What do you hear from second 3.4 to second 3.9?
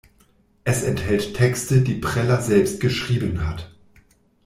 hat.